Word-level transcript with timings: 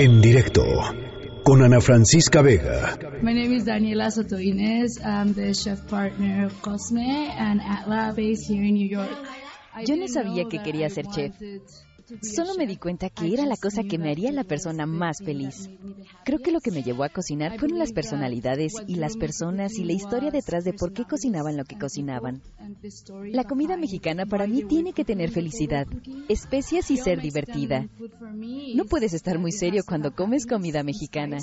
En 0.00 0.20
directo 0.20 0.62
con 1.42 1.60
Ana 1.60 1.80
Francisca 1.80 2.40
Vega. 2.40 2.96
My 3.20 3.34
name 3.34 3.56
is 3.56 3.64
Daniela 3.64 4.12
Soto 4.12 4.38
Inés. 4.38 5.00
I'm 5.04 5.34
the 5.34 5.52
chef 5.52 5.88
partner 5.88 6.46
of 6.46 6.52
Cosme 6.62 7.28
and 7.36 7.60
Atla 7.60 8.14
based 8.14 8.48
here 8.48 8.64
in 8.64 8.74
New 8.74 8.88
York. 8.88 9.10
Yo 9.84 9.96
no 9.96 10.06
sabía 10.06 10.44
que 10.48 10.62
quería 10.62 10.88
ser 10.88 11.06
chef. 11.08 11.34
Solo 12.22 12.54
me 12.54 12.66
di 12.66 12.76
cuenta 12.76 13.10
que 13.10 13.34
era 13.34 13.44
la 13.44 13.56
cosa 13.56 13.82
que 13.82 13.98
me 13.98 14.10
haría 14.10 14.32
la 14.32 14.44
persona 14.44 14.86
más 14.86 15.18
feliz. 15.22 15.68
Creo 16.24 16.38
que 16.38 16.52
lo 16.52 16.60
que 16.60 16.70
me 16.70 16.82
llevó 16.82 17.04
a 17.04 17.10
cocinar 17.10 17.58
fueron 17.58 17.78
las 17.78 17.92
personalidades 17.92 18.72
y 18.86 18.94
las 18.94 19.16
personas 19.16 19.76
y 19.78 19.84
la 19.84 19.92
historia 19.92 20.30
detrás 20.30 20.64
de 20.64 20.72
por 20.72 20.94
qué 20.94 21.04
cocinaban 21.04 21.58
lo 21.58 21.64
que 21.64 21.76
cocinaban. 21.76 22.40
La 23.30 23.44
comida 23.44 23.76
mexicana 23.76 24.24
para 24.24 24.46
mí 24.46 24.62
tiene 24.62 24.94
que 24.94 25.04
tener 25.04 25.30
felicidad, 25.30 25.86
especias 26.30 26.90
y 26.90 26.96
ser 26.96 27.20
divertida. 27.20 27.86
No 28.74 28.84
puedes 28.84 29.14
estar 29.14 29.38
muy 29.38 29.52
serio 29.52 29.82
cuando 29.86 30.14
comes 30.14 30.46
comida 30.46 30.82
mexicana. 30.82 31.38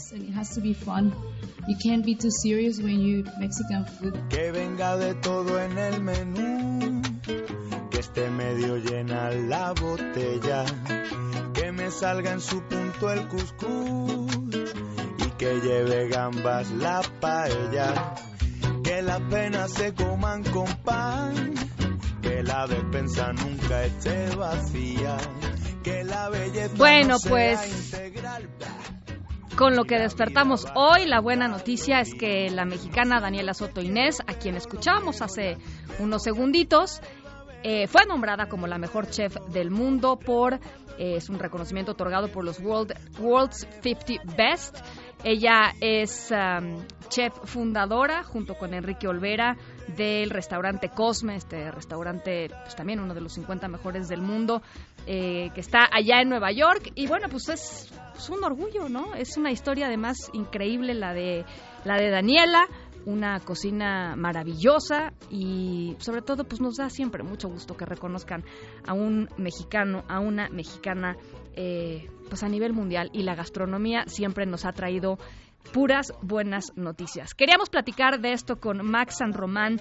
Que 4.30 4.52
venga 4.52 4.98
de 4.98 5.14
todo 5.16 5.62
en 5.62 5.78
el 5.78 6.02
menú 6.02 7.02
que 7.90 8.00
esté 8.00 8.30
medio 8.30 8.78
llena 8.78 9.30
la 9.32 9.74
botella, 9.74 10.66
que 11.54 11.72
me 11.72 11.92
salga 11.92 12.32
en 12.32 12.42
su 12.42 12.62
punto 12.64 13.12
el 13.12 13.28
cuscús 13.28 14.32
y 15.18 15.30
que 15.38 15.60
lleve 15.62 16.08
gambas 16.10 16.72
la 16.72 17.02
paella, 17.20 18.16
que 18.84 19.02
las 19.02 19.22
penas 19.22 19.72
se 19.72 19.94
coman 19.94 20.44
con 20.44 20.68
pan, 20.84 21.54
que 22.22 22.44
la 22.44 22.68
despensa 22.68 23.34
nunca 23.34 23.86
esté 23.86 24.36
vacía, 24.36 25.18
Bueno, 26.78 27.18
pues. 27.28 27.94
Con 29.56 29.78
lo 29.78 29.86
que 29.86 29.98
despertamos 29.98 30.66
hoy, 30.76 31.06
la 31.06 31.22
buena 31.22 31.48
noticia 31.48 32.02
es 32.02 32.14
que 32.14 32.50
la 32.50 32.66
mexicana 32.66 33.22
Daniela 33.22 33.54
Soto 33.54 33.82
Inés, 33.82 34.20
a 34.28 34.34
quien 34.34 34.56
escuchamos 34.58 35.22
hace 35.22 35.58
unos 36.00 36.24
segunditos, 36.24 37.02
eh, 37.64 37.88
fue 37.88 38.06
nombrada 38.06 38.48
como 38.48 38.68
la 38.68 38.78
mejor 38.78 39.10
chef 39.10 39.38
del 39.48 39.72
mundo 39.72 40.20
por, 40.20 40.56
eh, 40.56 41.16
es 41.16 41.30
un 41.30 41.40
reconocimiento 41.40 41.94
otorgado 41.94 42.28
por 42.32 42.44
los 42.44 42.60
World, 42.60 42.94
World's 43.18 43.66
50 43.82 44.36
Best. 44.36 44.78
Ella 45.24 45.74
es 45.80 46.32
um, 46.32 46.86
chef 47.08 47.34
fundadora, 47.46 48.24
junto 48.24 48.56
con 48.56 48.74
Enrique 48.74 49.08
Olvera, 49.08 49.58
del 49.96 50.30
restaurante 50.30 50.90
Cosme, 50.90 51.36
este 51.36 51.72
restaurante, 51.72 52.50
pues 52.64 52.76
también 52.76 53.00
uno 53.00 53.14
de 53.14 53.22
los 53.22 53.34
50 53.34 53.68
mejores 53.68 54.08
del 54.08 54.22
mundo, 54.22 54.62
eh, 55.06 55.52
que 55.54 55.62
está 55.62 55.88
allá 55.92 56.22
en 56.22 56.30
Nueva 56.30 56.52
York. 56.52 56.92
Y 56.96 57.08
bueno, 57.08 57.28
pues 57.30 57.50
es, 57.50 57.92
es 58.16 58.30
un 58.30 58.44
orgullo, 58.44 58.90
¿no? 58.90 59.14
Es 59.16 59.38
una 59.38 59.52
historia 59.52 59.88
además 59.88 60.30
increíble 60.34 60.94
la 60.94 61.14
de, 61.14 61.46
la 61.84 61.98
de 61.98 62.10
Daniela 62.10 62.68
una 63.06 63.40
cocina 63.40 64.16
maravillosa 64.16 65.14
y 65.30 65.96
sobre 66.00 66.22
todo 66.22 66.44
pues 66.44 66.60
nos 66.60 66.78
da 66.78 66.90
siempre 66.90 67.24
mucho 67.24 67.48
gusto 67.50 67.78
que 67.78 67.86
reconozcan 67.86 68.44
a 68.86 68.94
un 68.94 69.30
mexicano, 69.38 70.04
a 70.08 70.20
una 70.20 70.50
mexicana 70.50 71.16
eh, 71.56 72.10
pues 72.30 72.44
a 72.44 72.50
nivel 72.50 72.74
mundial 72.74 73.10
y 73.14 73.24
la 73.24 73.36
gastronomía 73.36 74.06
siempre 74.08 74.46
nos 74.46 74.66
ha 74.66 74.74
traído 74.74 75.20
puras 75.74 76.14
buenas 76.22 76.72
noticias. 76.76 77.34
Queríamos 77.34 77.70
platicar 77.70 78.20
de 78.20 78.34
esto 78.34 78.60
con 78.60 78.86
Max 78.86 79.18
San 79.18 79.34
Román, 79.34 79.80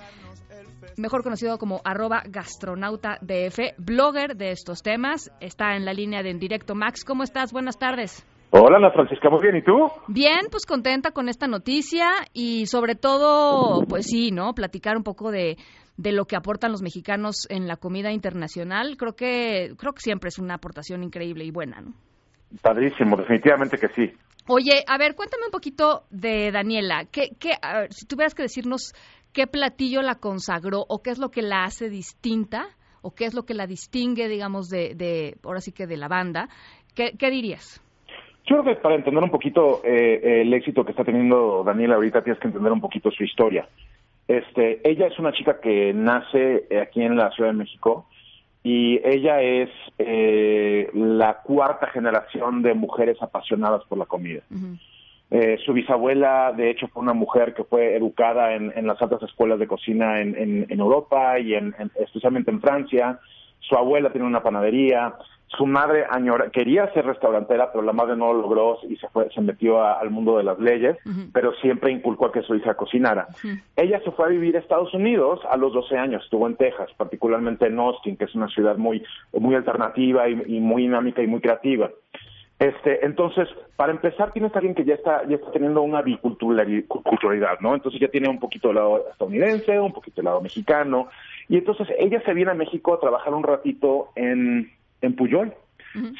mejor 0.96 1.22
conocido 1.22 1.58
como 1.58 1.80
arroba 1.84 2.22
gastronauta 2.26 3.18
DF, 3.20 3.78
blogger 3.78 4.36
de 4.36 4.50
estos 4.50 4.82
temas. 4.82 5.30
Está 5.40 5.76
en 5.76 5.84
la 5.84 5.92
línea 5.92 6.22
de 6.22 6.30
en 6.30 6.38
directo. 6.38 6.74
Max, 6.74 7.04
¿cómo 7.04 7.22
estás? 7.22 7.52
Buenas 7.52 7.78
tardes. 7.78 8.26
Hola, 8.50 8.76
Ana 8.76 8.92
Francisca, 8.92 9.28
muy 9.30 9.42
bien, 9.42 9.56
¿y 9.56 9.62
tú? 9.62 9.90
Bien, 10.06 10.46
pues 10.48 10.64
contenta 10.64 11.10
con 11.10 11.28
esta 11.28 11.48
noticia 11.48 12.06
y 12.32 12.66
sobre 12.66 12.94
todo, 12.94 13.82
pues 13.88 14.06
sí, 14.06 14.30
¿no? 14.30 14.54
Platicar 14.54 14.96
un 14.96 15.02
poco 15.02 15.32
de, 15.32 15.56
de 15.96 16.12
lo 16.12 16.26
que 16.26 16.36
aportan 16.36 16.70
los 16.70 16.80
mexicanos 16.80 17.48
en 17.50 17.66
la 17.66 17.76
comida 17.76 18.12
internacional. 18.12 18.96
Creo 18.96 19.14
que, 19.14 19.74
creo 19.76 19.92
que 19.92 20.00
siempre 20.00 20.28
es 20.28 20.38
una 20.38 20.54
aportación 20.54 21.02
increíble 21.02 21.44
y 21.44 21.50
buena, 21.50 21.80
¿no? 21.80 21.94
Padrísimo, 22.62 23.16
definitivamente 23.16 23.76
que 23.78 23.88
sí. 23.88 24.12
Oye, 24.46 24.84
a 24.86 24.98
ver, 24.98 25.14
cuéntame 25.14 25.46
un 25.46 25.50
poquito 25.50 26.02
de 26.10 26.50
Daniela. 26.52 27.06
¿Qué, 27.10 27.30
qué, 27.38 27.52
a 27.62 27.86
si 27.88 28.06
tuvieras 28.06 28.34
que 28.34 28.42
decirnos 28.42 28.92
qué 29.32 29.46
platillo 29.46 30.02
la 30.02 30.16
consagró 30.16 30.84
o 30.88 31.02
qué 31.02 31.10
es 31.10 31.18
lo 31.18 31.30
que 31.30 31.40
la 31.40 31.64
hace 31.64 31.88
distinta 31.88 32.66
o 33.00 33.14
qué 33.14 33.24
es 33.24 33.34
lo 33.34 33.44
que 33.44 33.54
la 33.54 33.66
distingue, 33.66 34.28
digamos, 34.28 34.68
de, 34.68 34.94
de 34.94 35.36
ahora 35.44 35.60
sí 35.60 35.72
que 35.72 35.86
de 35.86 35.96
la 35.96 36.08
banda, 36.08 36.48
¿qué, 36.94 37.30
dirías? 37.30 37.82
Yo 38.46 38.60
creo 38.60 38.74
que 38.74 38.80
para 38.80 38.94
entender 38.94 39.22
un 39.22 39.30
poquito 39.30 39.82
eh, 39.84 40.42
el 40.42 40.52
éxito 40.52 40.84
que 40.84 40.90
está 40.90 41.04
teniendo 41.04 41.62
Daniela 41.64 41.94
ahorita 41.94 42.22
tienes 42.22 42.40
que 42.40 42.48
entender 42.48 42.72
un 42.72 42.80
poquito 42.80 43.10
su 43.10 43.24
historia. 43.24 43.68
Este, 44.28 44.80
ella 44.88 45.06
es 45.06 45.18
una 45.18 45.32
chica 45.32 45.60
que 45.60 45.92
nace 45.94 46.66
aquí 46.80 47.02
en 47.02 47.16
la 47.16 47.30
Ciudad 47.30 47.50
de 47.50 47.58
México 47.58 48.06
y 48.64 48.98
ella 49.04 49.42
es 49.42 49.68
eh, 49.98 50.90
la 50.94 51.42
cuarta 51.42 51.86
generación 51.88 52.62
de 52.62 52.72
mujeres 52.74 53.22
apasionadas 53.22 53.84
por 53.84 53.98
la 53.98 54.06
comida. 54.06 54.40
Eh, 55.30 55.58
su 55.64 55.72
bisabuela, 55.72 56.52
de 56.56 56.70
hecho, 56.70 56.88
fue 56.88 57.02
una 57.02 57.12
mujer 57.12 57.54
que 57.54 57.64
fue 57.64 57.94
educada 57.96 58.54
en, 58.54 58.72
en 58.76 58.86
las 58.86 59.00
altas 59.02 59.22
escuelas 59.22 59.58
de 59.58 59.66
cocina 59.66 60.20
en, 60.20 60.34
en, 60.36 60.66
en 60.68 60.80
Europa 60.80 61.38
y 61.38 61.54
en, 61.54 61.74
en- 61.78 61.90
especialmente 62.00 62.50
en 62.50 62.60
Francia. 62.60 63.18
Su 63.68 63.76
abuela 63.76 64.10
tiene 64.10 64.26
una 64.26 64.42
panadería. 64.42 65.14
Su 65.48 65.66
madre 65.66 66.04
añora- 66.10 66.50
quería 66.50 66.92
ser 66.94 67.06
restaurantera, 67.06 67.70
pero 67.70 67.84
la 67.84 67.92
madre 67.92 68.16
no 68.16 68.32
lo 68.32 68.40
logró 68.42 68.78
y 68.88 68.96
se 68.96 69.08
fue, 69.10 69.30
se 69.32 69.40
metió 69.40 69.80
a- 69.80 70.00
al 70.00 70.10
mundo 70.10 70.36
de 70.36 70.42
las 70.42 70.58
leyes, 70.58 70.96
pero 71.32 71.52
siempre 71.62 71.92
inculcó 71.92 72.26
a 72.26 72.32
que 72.32 72.42
su 72.42 72.56
hija 72.56 72.74
cocinara. 72.74 73.28
Ella 73.76 74.00
se 74.04 74.10
fue 74.10 74.24
a 74.26 74.28
vivir 74.28 74.56
a 74.56 74.60
Estados 74.60 74.92
Unidos 74.94 75.40
a 75.48 75.56
los 75.56 75.72
12 75.72 75.96
años, 75.96 76.24
estuvo 76.24 76.46
en 76.48 76.56
Texas, 76.56 76.90
particularmente 76.96 77.66
en 77.66 77.78
Austin, 77.78 78.16
que 78.16 78.24
es 78.24 78.34
una 78.34 78.48
ciudad 78.48 78.76
muy, 78.76 79.04
muy 79.32 79.54
alternativa 79.54 80.28
y, 80.28 80.42
y 80.46 80.60
muy 80.60 80.82
dinámica 80.82 81.22
y 81.22 81.28
muy 81.28 81.40
creativa. 81.40 81.88
Este, 82.58 83.04
entonces, 83.04 83.48
para 83.76 83.92
empezar, 83.92 84.30
tienes 84.32 84.54
a 84.54 84.58
alguien 84.58 84.74
que 84.76 84.84
ya 84.84 84.94
está, 84.94 85.26
ya 85.26 85.34
está 85.36 85.50
teniendo 85.50 85.82
una 85.82 86.02
biculturalidad, 86.02 86.86
culturalidad, 86.86 87.58
¿no? 87.60 87.74
Entonces 87.74 88.00
ya 88.00 88.08
tiene 88.08 88.28
un 88.28 88.38
poquito 88.38 88.68
del 88.68 88.76
lado 88.76 89.04
estadounidense, 89.10 89.78
un 89.80 89.92
poquito 89.92 90.16
del 90.16 90.26
lado 90.26 90.40
mexicano, 90.40 91.08
y 91.48 91.58
entonces 91.58 91.88
ella 91.98 92.22
se 92.24 92.34
viene 92.34 92.50
a 92.50 92.54
México 92.54 92.94
a 92.94 93.00
trabajar 93.00 93.34
un 93.34 93.42
ratito 93.42 94.10
en, 94.16 94.70
en 95.00 95.16
Puyol, 95.16 95.52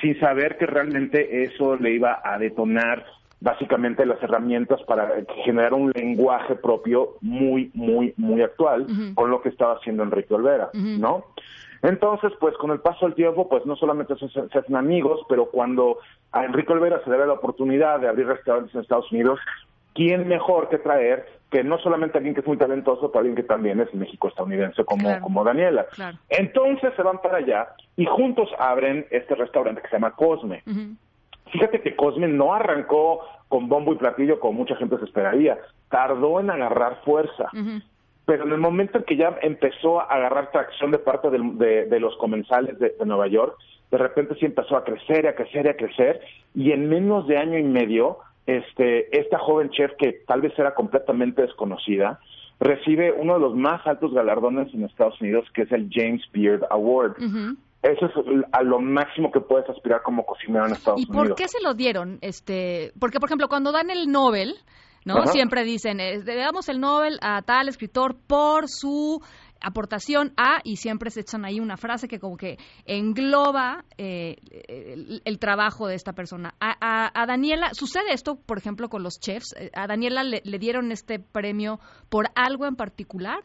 sin 0.00 0.18
saber 0.20 0.56
que 0.56 0.66
realmente 0.66 1.42
eso 1.42 1.76
le 1.76 1.90
iba 1.92 2.20
a 2.22 2.38
detonar 2.38 3.04
básicamente 3.40 4.06
las 4.06 4.22
herramientas 4.22 4.80
para 4.84 5.10
generar 5.44 5.74
un 5.74 5.90
lenguaje 5.90 6.54
propio 6.54 7.16
muy, 7.20 7.70
muy, 7.74 8.14
muy 8.16 8.40
actual 8.40 8.86
con 9.14 9.30
lo 9.30 9.42
que 9.42 9.48
estaba 9.48 9.74
haciendo 9.74 10.02
Enrique 10.02 10.32
Olvera, 10.32 10.70
¿no? 10.72 11.24
Entonces, 11.82 12.32
pues 12.40 12.56
con 12.56 12.70
el 12.70 12.80
paso 12.80 13.04
del 13.04 13.14
tiempo, 13.14 13.46
pues 13.46 13.66
no 13.66 13.76
solamente 13.76 14.16
se, 14.16 14.28
se 14.28 14.58
hacen 14.58 14.74
amigos, 14.74 15.20
pero 15.28 15.50
cuando 15.50 15.98
a 16.32 16.46
Enrique 16.46 16.72
Olvera 16.72 17.02
se 17.04 17.10
le 17.10 17.18
da 17.18 17.26
la 17.26 17.34
oportunidad 17.34 18.00
de 18.00 18.08
abrir 18.08 18.26
restaurantes 18.26 18.74
en 18.74 18.80
Estados 18.80 19.12
Unidos, 19.12 19.38
¿quién 19.94 20.28
mejor 20.28 20.68
que 20.68 20.78
traer 20.78 21.26
que 21.50 21.62
no 21.62 21.78
solamente 21.78 22.18
alguien 22.18 22.34
que 22.34 22.40
es 22.40 22.46
muy 22.46 22.56
talentoso, 22.56 23.10
pero 23.12 23.20
alguien 23.20 23.36
que 23.36 23.44
también 23.44 23.78
es 23.80 23.92
México-estadounidense 23.94 24.84
como, 24.84 25.04
Claro. 25.04 25.22
como 25.22 25.44
Daniela? 25.44 25.86
Claro. 25.92 26.18
Entonces 26.28 26.92
se 26.96 27.02
van 27.02 27.18
para 27.22 27.38
allá 27.38 27.68
y 27.96 28.04
juntos 28.06 28.48
abren 28.58 29.06
este 29.10 29.34
restaurante 29.36 29.80
que 29.80 29.88
se 29.88 29.94
llama 29.96 30.16
Cosme. 30.16 30.62
Fíjate 31.52 31.80
que 31.80 31.94
Cosme 31.94 32.26
no 32.26 32.52
arrancó 32.54 33.20
con 33.48 33.68
bombo 33.68 33.92
y 33.92 33.96
platillo 33.96 34.40
como 34.40 34.54
mucha 34.54 34.74
gente 34.76 34.98
se 34.98 35.04
esperaría. 35.04 35.58
Tardó 35.88 36.40
en 36.40 36.50
agarrar 36.50 37.00
fuerza. 37.04 37.48
Pero 38.26 38.44
en 38.44 38.52
el 38.52 38.58
momento 38.58 38.98
en 38.98 39.04
que 39.04 39.16
ya 39.16 39.36
empezó 39.42 40.00
a 40.00 40.04
agarrar 40.04 40.50
tracción 40.50 40.90
de 40.90 40.98
parte 40.98 41.28
de, 41.30 41.84
de 41.86 42.00
los 42.00 42.16
comensales 42.16 42.78
de, 42.78 42.96
de 42.98 43.06
Nueva 43.06 43.26
York, 43.28 43.54
de 43.90 43.98
repente 43.98 44.34
sí 44.40 44.46
empezó 44.46 44.76
a 44.76 44.82
crecer, 44.82 45.28
a 45.28 45.34
crecer, 45.34 45.68
a 45.68 45.76
crecer, 45.76 46.20
y 46.54 46.72
en 46.72 46.88
menos 46.88 47.28
de 47.28 47.36
año 47.36 47.58
y 47.58 47.62
medio, 47.64 48.18
este, 48.46 49.18
esta 49.18 49.38
joven 49.38 49.70
chef 49.70 49.92
que 49.98 50.12
tal 50.26 50.40
vez 50.40 50.52
era 50.58 50.74
completamente 50.74 51.42
desconocida, 51.42 52.20
recibe 52.60 53.12
uno 53.12 53.34
de 53.34 53.40
los 53.40 53.54
más 53.54 53.86
altos 53.86 54.12
galardones 54.12 54.72
en 54.74 54.84
Estados 54.84 55.20
Unidos, 55.20 55.44
que 55.54 55.62
es 55.62 55.72
el 55.72 55.88
James 55.92 56.22
Beard 56.32 56.64
Award. 56.70 57.16
Eso 57.82 58.06
es 58.06 58.12
a 58.52 58.62
lo 58.62 58.80
máximo 58.80 59.30
que 59.30 59.40
puedes 59.40 59.68
aspirar 59.68 60.02
como 60.02 60.24
cocinero 60.24 60.66
en 60.66 60.72
Estados 60.72 61.02
¿Y 61.02 61.06
por 61.06 61.18
Unidos. 61.18 61.36
qué 61.38 61.48
se 61.48 61.62
lo 61.62 61.74
dieron? 61.74 62.18
Este, 62.22 62.92
porque, 62.98 63.20
por 63.20 63.28
ejemplo, 63.28 63.48
cuando 63.48 63.72
dan 63.72 63.90
el 63.90 64.10
Nobel, 64.10 64.54
¿no? 65.04 65.18
Ajá. 65.18 65.26
Siempre 65.26 65.64
dicen, 65.64 66.00
eh, 66.00 66.20
le 66.24 66.36
damos 66.36 66.70
el 66.70 66.80
Nobel 66.80 67.18
a 67.20 67.42
tal 67.42 67.68
escritor 67.68 68.16
por 68.26 68.68
su 68.68 69.20
aportación 69.64 70.32
a, 70.36 70.60
y 70.64 70.76
siempre 70.76 71.10
se 71.10 71.20
echan 71.20 71.44
ahí 71.44 71.60
una 71.60 71.76
frase 71.76 72.06
que 72.08 72.18
como 72.20 72.36
que 72.36 72.56
engloba 72.86 73.84
eh, 73.98 74.36
el, 74.68 75.22
el 75.24 75.38
trabajo 75.38 75.86
de 75.86 75.94
esta 75.94 76.12
persona. 76.12 76.54
A, 76.60 76.74
a- 76.80 77.10
a 77.22 77.26
Daniela, 77.26 77.70
¿sucede 77.72 78.12
esto, 78.12 78.36
por 78.46 78.58
ejemplo, 78.58 78.88
con 78.88 79.02
los 79.02 79.18
chefs? 79.20 79.54
Eh, 79.58 79.70
¿A 79.74 79.86
Daniela 79.86 80.22
le, 80.22 80.40
le 80.44 80.58
dieron 80.58 80.92
este 80.92 81.18
premio 81.18 81.78
por 82.08 82.26
algo 82.34 82.66
en 82.66 82.76
particular? 82.76 83.38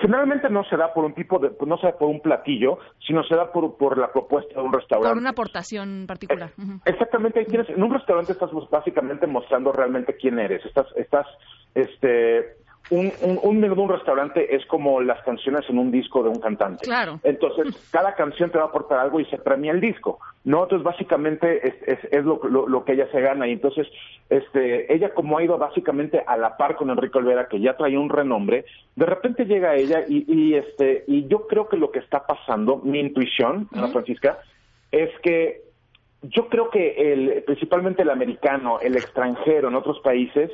Generalmente 0.00 0.48
no 0.48 0.62
se 0.64 0.76
da 0.76 0.92
por 0.94 1.04
un 1.04 1.14
tipo 1.14 1.38
de, 1.40 1.50
no 1.66 1.76
se 1.78 1.86
da 1.88 1.98
por 1.98 2.08
un 2.08 2.20
platillo, 2.20 2.78
sino 3.06 3.24
se 3.24 3.34
da 3.34 3.50
por, 3.50 3.76
por 3.76 3.98
la 3.98 4.12
propuesta 4.12 4.54
de 4.54 4.60
un 4.60 4.72
restaurante. 4.72 5.08
Por 5.12 5.18
una 5.18 5.30
aportación 5.30 6.04
particular. 6.06 6.50
Eh, 6.58 6.62
exactamente, 6.84 7.44
tienes, 7.46 7.68
en 7.68 7.82
un 7.82 7.92
restaurante 7.92 8.32
estás 8.32 8.50
básicamente 8.70 9.26
mostrando 9.26 9.72
realmente 9.72 10.16
quién 10.16 10.38
eres. 10.38 10.64
Estás, 10.64 10.86
estás, 10.96 11.26
este, 11.74 12.58
un, 12.90 13.12
un, 13.42 13.60
menú 13.60 13.74
de 13.74 13.80
un 13.80 13.88
restaurante 13.88 14.54
es 14.54 14.64
como 14.66 15.00
las 15.00 15.22
canciones 15.22 15.68
en 15.68 15.78
un 15.78 15.90
disco 15.90 16.22
de 16.22 16.30
un 16.30 16.40
cantante. 16.40 16.84
Claro. 16.84 17.20
Entonces, 17.22 17.76
cada 17.90 18.14
canción 18.14 18.50
te 18.50 18.58
va 18.58 18.64
a 18.64 18.68
aportar 18.68 18.98
algo 18.98 19.20
y 19.20 19.24
se 19.26 19.38
premia 19.38 19.72
el 19.72 19.80
disco. 19.80 20.18
No, 20.44 20.62
entonces 20.62 20.84
básicamente 20.84 21.68
es, 21.68 21.74
es, 21.86 21.98
es 22.12 22.24
lo, 22.24 22.40
lo, 22.46 22.84
que 22.84 22.92
ella 22.92 23.06
se 23.12 23.20
gana. 23.20 23.46
Y 23.46 23.52
entonces, 23.52 23.86
este, 24.30 24.92
ella 24.92 25.12
como 25.12 25.38
ha 25.38 25.44
ido 25.44 25.58
básicamente 25.58 26.22
a 26.26 26.36
la 26.36 26.56
par 26.56 26.76
con 26.76 26.90
Enrique 26.90 27.18
Olvera, 27.18 27.48
que 27.48 27.60
ya 27.60 27.76
trae 27.76 27.98
un 27.98 28.08
renombre, 28.08 28.64
de 28.96 29.06
repente 29.06 29.44
llega 29.44 29.74
ella 29.74 30.04
y, 30.08 30.24
y 30.32 30.54
este, 30.54 31.04
y 31.06 31.26
yo 31.28 31.46
creo 31.46 31.68
que 31.68 31.76
lo 31.76 31.90
que 31.90 31.98
está 31.98 32.26
pasando, 32.26 32.78
mi 32.78 33.00
intuición, 33.00 33.68
Ana 33.74 33.88
Francisca, 33.88 34.38
es 34.90 35.10
que 35.22 35.68
yo 36.22 36.48
creo 36.48 36.70
que 36.70 37.12
el, 37.12 37.42
principalmente 37.44 38.02
el 38.02 38.10
americano, 38.10 38.80
el 38.80 38.96
extranjero 38.96 39.68
en 39.68 39.74
otros 39.74 40.00
países, 40.00 40.50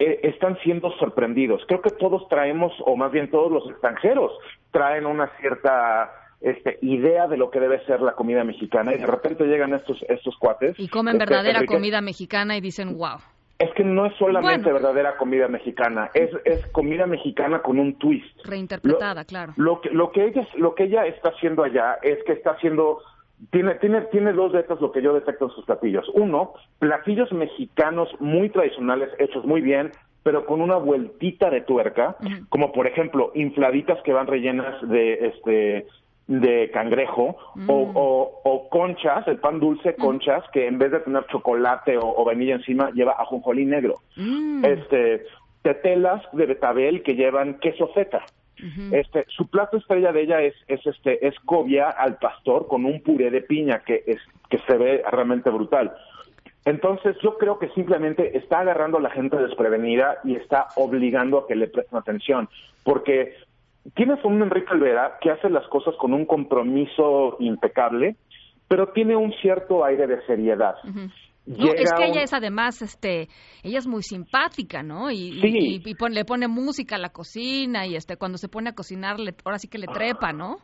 eh, 0.00 0.20
están 0.22 0.58
siendo 0.64 0.90
sorprendidos. 0.92 1.62
Creo 1.68 1.82
que 1.82 1.90
todos 1.90 2.26
traemos, 2.28 2.72
o 2.86 2.96
más 2.96 3.12
bien 3.12 3.30
todos 3.30 3.52
los 3.52 3.70
extranjeros, 3.70 4.32
traen 4.70 5.04
una 5.04 5.28
cierta 5.38 6.10
este, 6.40 6.78
idea 6.80 7.28
de 7.28 7.36
lo 7.36 7.50
que 7.50 7.60
debe 7.60 7.84
ser 7.84 8.00
la 8.00 8.12
comida 8.12 8.42
mexicana 8.42 8.94
y 8.94 8.98
de 8.98 9.06
repente 9.06 9.44
llegan 9.44 9.74
estos, 9.74 10.02
estos 10.08 10.38
cuates. 10.38 10.78
Y 10.78 10.88
comen 10.88 11.16
este, 11.16 11.26
verdadera 11.26 11.66
comida 11.66 12.00
mexicana 12.00 12.56
y 12.56 12.62
dicen, 12.62 12.96
wow. 12.96 13.18
Es 13.58 13.70
que 13.74 13.84
no 13.84 14.06
es 14.06 14.14
solamente 14.16 14.72
verdadera 14.72 15.18
comida 15.18 15.46
mexicana, 15.48 16.10
es, 16.14 16.30
es 16.46 16.64
comida 16.68 17.04
mexicana 17.04 17.60
con 17.60 17.78
un 17.78 17.98
twist. 17.98 18.42
Reinterpretada, 18.46 19.26
claro. 19.26 19.52
Lo 19.56 19.82
que, 19.82 19.90
lo, 19.90 20.12
que 20.12 20.28
ella, 20.28 20.48
lo 20.56 20.74
que 20.74 20.84
ella 20.84 21.04
está 21.04 21.28
haciendo 21.28 21.62
allá 21.62 21.98
es 22.02 22.24
que 22.24 22.32
está 22.32 22.52
haciendo 22.52 23.02
tiene, 23.50 23.74
tiene, 23.76 24.02
tiene 24.02 24.32
dos 24.32 24.52
retos 24.52 24.80
lo 24.80 24.92
que 24.92 25.02
yo 25.02 25.14
detecto 25.14 25.46
en 25.46 25.50
sus 25.52 25.64
platillos. 25.64 26.08
Uno, 26.14 26.52
platillos 26.78 27.32
mexicanos 27.32 28.08
muy 28.20 28.50
tradicionales, 28.50 29.10
hechos 29.18 29.44
muy 29.44 29.60
bien, 29.60 29.92
pero 30.22 30.44
con 30.44 30.60
una 30.60 30.76
vueltita 30.76 31.48
de 31.48 31.62
tuerca, 31.62 32.16
como 32.50 32.72
por 32.72 32.86
ejemplo, 32.86 33.32
infladitas 33.34 34.02
que 34.02 34.12
van 34.12 34.26
rellenas 34.26 34.76
de 34.88 35.14
este 35.26 35.86
de 36.26 36.70
cangrejo 36.70 37.36
o, 37.66 38.40
o, 38.44 38.68
conchas, 38.68 39.26
el 39.26 39.38
pan 39.38 39.58
dulce 39.58 39.96
conchas 39.96 40.44
que 40.52 40.68
en 40.68 40.78
vez 40.78 40.92
de 40.92 41.00
tener 41.00 41.26
chocolate 41.26 41.98
o, 42.00 42.24
vainilla 42.24 42.54
encima 42.54 42.90
lleva 42.92 43.16
ajonjolí 43.18 43.64
negro. 43.64 43.96
Mm. 44.16 44.64
Este 44.64 45.26
tetelas 45.62 46.22
de 46.32 46.46
betabel 46.46 47.02
que 47.02 47.14
llevan 47.14 47.58
queso 47.58 47.88
feta. 47.88 48.24
Este, 48.92 49.24
su 49.28 49.48
plato 49.48 49.76
estrella 49.76 50.12
de 50.12 50.22
ella 50.22 50.42
es, 50.42 50.54
es 50.68 50.84
este, 50.86 51.26
es 51.26 51.34
cobia 51.40 51.90
al 51.90 52.16
pastor 52.16 52.66
con 52.66 52.84
un 52.84 53.02
puré 53.02 53.30
de 53.30 53.42
piña 53.42 53.80
que 53.80 54.02
es, 54.06 54.18
que 54.48 54.58
se 54.58 54.76
ve 54.76 55.02
realmente 55.10 55.50
brutal. 55.50 55.94
Entonces 56.64 57.16
yo 57.22 57.38
creo 57.38 57.58
que 57.58 57.70
simplemente 57.70 58.36
está 58.36 58.60
agarrando 58.60 58.98
a 58.98 59.00
la 59.00 59.10
gente 59.10 59.36
desprevenida 59.36 60.18
y 60.24 60.36
está 60.36 60.68
obligando 60.76 61.38
a 61.38 61.46
que 61.46 61.56
le 61.56 61.68
presten 61.68 61.98
atención, 61.98 62.48
porque 62.84 63.34
tienes 63.94 64.22
a 64.24 64.28
un 64.28 64.42
Enrique 64.42 64.72
Alvera 64.72 65.18
que 65.20 65.30
hace 65.30 65.48
las 65.48 65.66
cosas 65.68 65.94
con 65.96 66.12
un 66.12 66.26
compromiso 66.26 67.36
impecable, 67.40 68.16
pero 68.68 68.88
tiene 68.88 69.16
un 69.16 69.32
cierto 69.34 69.84
aire 69.84 70.06
de 70.06 70.20
seriedad. 70.26 70.76
No, 71.58 71.72
es 71.72 71.92
que 71.92 72.04
ella 72.04 72.22
es 72.22 72.32
además, 72.32 72.80
este, 72.82 73.28
ella 73.62 73.78
es 73.78 73.86
muy 73.86 74.02
simpática, 74.02 74.82
¿no? 74.82 75.10
Y, 75.10 75.80
le 76.10 76.24
pone 76.24 76.48
música 76.48 76.96
a 76.96 76.98
la 76.98 77.10
cocina 77.10 77.86
y 77.86 77.96
este, 77.96 78.16
cuando 78.16 78.38
se 78.38 78.48
pone 78.48 78.70
a 78.70 78.74
cocinar, 78.74 79.18
le, 79.18 79.34
ahora 79.44 79.58
sí 79.58 79.68
que 79.68 79.78
le 79.78 79.86
trepa, 79.86 80.32
¿no? 80.32 80.58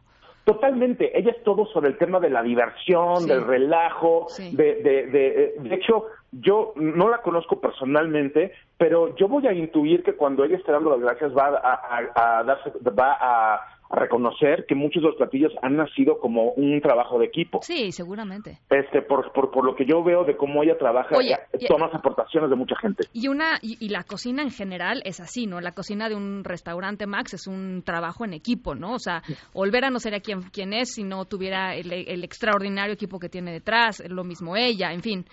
Totalmente, 0.45 1.19
ella 1.19 1.33
es 1.33 1.43
todo 1.43 1.67
sobre 1.67 1.89
el 1.91 1.99
tema 1.99 2.21
de 2.21 2.31
la 2.31 2.41
diversión, 2.41 3.27
del 3.27 3.45
relajo, 3.45 4.29
de, 4.39 4.77
de, 4.77 5.07
de, 5.07 5.55
de 5.59 5.75
hecho, 5.75 6.05
yo 6.31 6.73
no 6.77 7.09
la 7.09 7.21
conozco 7.21 7.61
personalmente, 7.61 8.53
pero 8.79 9.17
yo 9.17 9.27
voy 9.27 9.45
a 9.49 9.53
intuir 9.53 10.05
que 10.05 10.15
cuando 10.15 10.45
ella 10.45 10.57
esté 10.57 10.71
dando 10.71 10.91
las 10.91 11.01
gracias 11.01 11.37
va 11.37 11.49
a, 11.49 12.39
a 12.39 12.45
darse, 12.45 12.71
va 12.97 13.17
a 13.21 13.76
reconocer 13.91 14.67
que 14.67 14.75
muchos 14.75 15.03
de 15.03 15.09
los 15.09 15.17
platillos 15.17 15.53
han 15.63 15.77
nacido 15.77 16.19
como 16.19 16.53
un 16.53 16.81
trabajo 16.81 17.19
de 17.19 17.27
equipo. 17.27 17.61
Sí, 17.63 17.93
seguramente. 17.93 18.59
Este, 18.71 19.03
por, 19.03 19.33
por, 19.33 19.51
por 19.51 19.65
lo 19.65 19.75
que 19.77 19.85
yo 19.85 20.03
veo 20.03 20.25
de 20.25 20.37
cómo 20.37 20.63
ella 20.63 20.77
trabaja, 20.79 21.17
Oye, 21.17 21.37
toma 21.69 21.87
aportaciones 21.93 22.51
de 22.51 22.57
mucha 22.57 22.77
gente. 22.77 23.05
Y 23.13 23.29
una 23.29 23.59
y, 23.63 23.89
la 23.89 24.03
cocina 24.03 24.43
en 24.43 24.51
general 24.51 25.03
es 25.05 25.21
así, 25.21 25.47
¿no? 25.47 25.61
La 25.61 25.73
cocina 25.73 26.09
de 26.09 26.15
un 26.15 26.45
restaurante 26.45 27.07
Max 27.07 27.35
es 27.35 27.47
un 27.47 27.83
trabajo 27.85 28.25
en 28.25 28.35
equipo, 28.35 28.75
¿no? 28.75 28.95
O 28.95 28.99
sea, 28.99 29.23
Olvera 29.53 29.91
no 29.91 29.99
sería 29.99 30.21
quien, 30.21 30.43
quien 30.43 30.73
es 30.73 30.95
si 30.95 31.05
no 31.05 31.25
tuviera 31.25 31.75
el, 31.75 31.93
el 31.93 32.25
extraordinario 32.25 32.95
equipo 32.95 33.19
que 33.19 33.29
tiene 33.29 33.53
detrás, 33.53 34.03
lo 34.09 34.25
mismo 34.25 34.57
ella, 34.57 34.93
en 34.93 35.03
fin. 35.03 35.25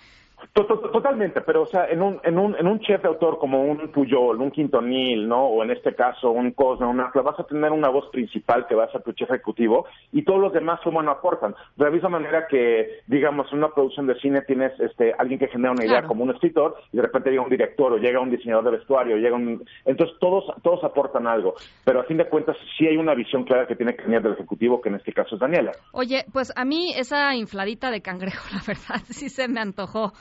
Totalmente, 0.54 1.40
pero 1.40 1.62
o 1.62 1.66
sea, 1.66 1.86
en 1.86 2.00
un, 2.00 2.20
en 2.22 2.38
un, 2.38 2.54
en 2.54 2.68
un 2.68 2.78
chef 2.78 3.02
de 3.02 3.08
autor 3.08 3.40
como 3.40 3.64
un 3.64 3.88
Puyol, 3.88 4.40
un 4.40 4.52
Quintonil, 4.52 5.26
¿no? 5.26 5.46
O 5.46 5.64
en 5.64 5.72
este 5.72 5.96
caso 5.96 6.30
un 6.30 6.52
Cosme, 6.52 6.86
una 6.86 7.10
vas 7.12 7.40
a 7.40 7.44
tener 7.44 7.72
una 7.72 7.88
voz 7.88 8.08
principal 8.10 8.64
que 8.68 8.76
va 8.76 8.84
a 8.84 8.92
ser 8.92 9.02
tu 9.02 9.10
chef 9.14 9.28
ejecutivo 9.30 9.84
y 10.12 10.22
todos 10.22 10.40
los 10.40 10.52
demás 10.52 10.78
suman 10.84 11.08
aportan. 11.08 11.56
De 11.74 11.84
la 11.84 11.90
misma 11.90 12.08
manera 12.08 12.46
que, 12.46 13.00
digamos, 13.08 13.50
en 13.50 13.58
una 13.58 13.70
producción 13.70 14.06
de 14.06 14.14
cine 14.20 14.42
tienes 14.42 14.78
este 14.78 15.12
alguien 15.18 15.40
que 15.40 15.48
genera 15.48 15.72
una 15.72 15.84
idea 15.84 16.04
como 16.04 16.22
un 16.22 16.30
escritor 16.30 16.76
y 16.92 16.98
de 16.98 17.02
repente 17.02 17.30
llega 17.30 17.42
un 17.42 17.50
director 17.50 17.92
o 17.92 17.96
llega 17.96 18.20
un 18.20 18.30
diseñador 18.30 18.64
de 18.66 18.70
vestuario, 18.78 19.16
llega 19.16 19.34
un... 19.34 19.64
Entonces 19.84 20.16
todos, 20.20 20.44
todos 20.62 20.84
aportan 20.84 21.26
algo, 21.26 21.56
pero 21.84 22.00
a 22.00 22.04
fin 22.04 22.18
de 22.18 22.28
cuentas 22.28 22.56
sí 22.78 22.86
hay 22.86 22.96
una 22.96 23.14
visión 23.16 23.42
clara 23.42 23.66
que 23.66 23.74
tiene 23.74 23.96
que 23.96 24.04
venir 24.04 24.22
del 24.22 24.34
ejecutivo, 24.34 24.80
que 24.80 24.88
en 24.88 24.94
este 24.94 25.12
caso 25.12 25.34
es 25.34 25.40
Daniela. 25.40 25.72
Oye, 25.90 26.24
pues 26.32 26.52
a 26.54 26.64
mí 26.64 26.92
esa 26.96 27.34
infladita 27.34 27.90
de 27.90 28.02
cangrejo, 28.02 28.46
la 28.52 28.62
verdad, 28.64 29.02
sí 29.10 29.28
se 29.28 29.48
me 29.48 29.58
antojó. 29.58 30.12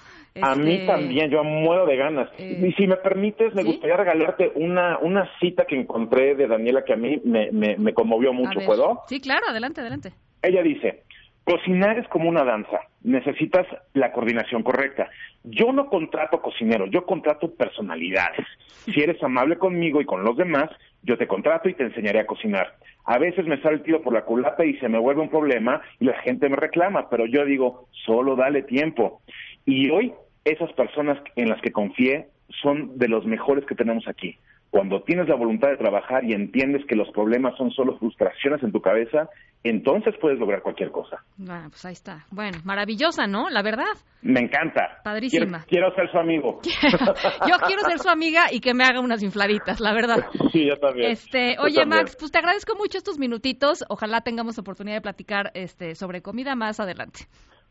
A 0.42 0.56
mí 0.56 0.74
este, 0.74 0.88
también, 0.88 1.30
yo 1.30 1.44
muero 1.44 1.86
de 1.86 1.96
ganas. 1.96 2.30
y 2.40 2.72
si 2.74 2.88
me 2.88 2.98
permites, 2.98 3.54
me 3.54 3.64
gustaría 3.64 3.98
regalarte 3.98 4.52
una, 4.56 4.98
una 5.00 5.30
cita 5.40 5.66
que 5.66 5.80
encontré 5.80 6.36
de 6.36 6.48
Daniela 6.48 6.84
que 6.84 6.94
a 6.94 6.98
mí 6.98 7.22
me, 7.24 7.52
me, 7.52 7.94
conmovió 7.94 8.34
mucho. 8.34 8.60
¿Puedo? 8.66 9.02
Sí, 9.08 9.22
claro, 9.22 9.48
adelante, 9.48 9.82
adelante. 9.82 10.14
Ella 10.42 10.64
dice, 10.64 11.04
cocinar 11.44 12.00
es 12.00 12.08
como 12.08 12.30
una 12.30 12.44
danza, 12.44 12.80
necesitas 13.04 13.68
la 13.94 14.12
coordinación 14.12 14.64
correcta. 14.64 15.10
Yo 15.44 15.72
no 15.72 15.88
contrato 15.88 16.42
cocineros, 16.42 16.90
yo 16.92 17.06
contrato 17.06 17.54
personalidades. 17.54 18.48
Si 18.86 19.02
eres 19.02 19.22
amable 19.22 19.58
conmigo 19.58 20.02
y 20.02 20.06
con 20.06 20.24
los 20.24 20.36
demás, 20.36 20.70
yo 21.04 21.18
te 21.18 21.28
contrato 21.28 21.70
y 21.70 21.76
te 21.76 21.84
enseñaré 21.84 22.20
a 22.20 22.26
cocinar. 22.26 22.76
A 23.06 23.18
veces 23.18 23.46
me 23.46 23.62
sale 23.62 23.76
el 23.76 23.84
tiro 23.84 24.02
por 24.02 24.14
la 24.14 24.24
culata 24.24 24.66
y 24.66 24.78
se 24.78 24.88
me 24.88 24.98
vuelve 24.98 25.22
un 25.22 25.30
problema 25.30 25.82
y 26.00 26.06
la 26.06 26.18
gente 26.22 26.48
me 26.50 26.56
reclama, 26.56 27.10
pero 27.10 27.26
yo 27.26 27.46
digo, 27.46 27.88
solo 28.06 28.36
dale 28.36 28.64
tiempo. 28.64 29.22
Y 29.66 29.90
hoy 29.90 30.14
esas 30.46 30.72
personas 30.74 31.18
en 31.36 31.50
las 31.50 31.62
que 31.62 31.72
confié 31.72 32.28
son 32.62 32.98
de 32.98 33.08
los 33.08 33.26
mejores 33.26 33.66
que 33.66 33.76
tenemos 33.76 34.08
aquí. 34.08 34.38
Cuando 34.70 35.04
tienes 35.04 35.30
la 35.30 35.36
voluntad 35.36 35.70
de 35.70 35.78
trabajar 35.78 36.24
y 36.24 36.34
entiendes 36.34 36.84
que 36.88 36.96
los 36.96 37.08
problemas 37.12 37.56
son 37.58 37.70
solo 37.70 37.96
frustraciones 38.00 38.64
en 38.64 38.72
tu 38.72 38.82
cabeza, 38.82 39.30
entonces 39.64 40.16
puedes 40.20 40.40
lograr 40.40 40.64
cualquier 40.64 40.90
cosa. 40.90 41.24
Bueno, 41.38 41.70
pues 41.70 41.86
ahí 41.86 41.94
está. 41.94 42.26
Bueno, 42.32 42.58
maravillosa, 42.64 43.28
¿no? 43.28 43.52
La 43.52 43.62
verdad. 43.62 43.94
Me 44.24 44.40
encanta. 44.40 45.00
Padrísima. 45.04 45.64
Quiero, 45.68 45.94
ser 45.94 46.10
su 46.12 46.18
amigo. 46.18 46.60
yo 47.48 47.56
quiero 47.68 47.84
ser 47.84 48.00
su 48.00 48.10
amiga 48.10 48.46
y 48.52 48.62
que 48.62 48.74
me 48.74 48.84
haga 48.84 49.00
unas 49.00 49.22
infladitas, 49.22 49.80
la 49.80 49.94
verdad. 49.94 50.26
Sí, 50.52 50.68
yo 50.68 50.76
también. 50.78 51.12
Este, 51.12 51.56
oye, 51.60 51.84
Max, 51.86 52.16
pues 52.20 52.32
te 52.32 52.38
agradezco 52.38 52.76
mucho 52.76 52.98
estos 52.98 53.18
minutitos. 53.18 53.84
Ojalá 53.90 54.22
tengamos 54.22 54.60
oportunidad 54.60 54.98
de 54.98 55.02
platicar 55.02 55.52
este, 55.56 55.96
sobre 55.96 56.22
comida 56.22 56.56
más 56.56 56.80
adelante. 56.80 57.22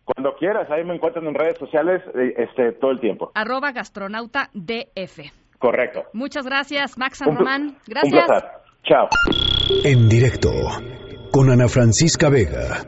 Cuando 0.04 0.34
quieras, 0.36 0.68
ahí 0.70 0.84
me 0.84 0.94
encuentran 0.94 1.26
en 1.26 1.34
redes 1.34 1.58
sociales 1.58 2.02
eh, 2.14 2.34
este, 2.36 2.72
todo 2.72 2.90
el 2.90 3.00
tiempo. 3.00 3.30
Arroba 3.34 3.72
gastronauta 3.72 4.50
DF. 4.52 5.20
Correcto. 5.58 6.04
Muchas 6.12 6.44
gracias, 6.44 6.98
Max 6.98 7.18
San 7.18 7.36
Román. 7.36 7.76
Gracias. 7.86 8.28
Un 8.28 8.62
Chao. 8.82 9.08
En 9.84 10.08
directo 10.08 10.50
con 11.30 11.50
Ana 11.50 11.68
Francisca 11.68 12.28
Vega. 12.28 12.84